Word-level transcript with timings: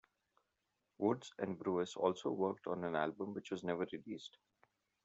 Woods 0.97 1.31
and 1.37 1.59
Brewis 1.59 1.95
also 1.95 2.31
worked 2.31 2.65
on 2.65 2.83
an 2.85 2.95
album 2.95 3.35
which 3.35 3.51
was 3.51 3.63
never 3.63 3.85
released. 3.91 4.35